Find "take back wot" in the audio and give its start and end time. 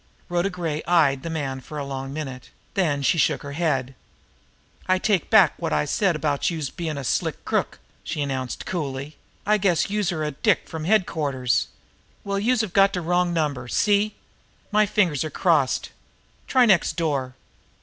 4.97-5.71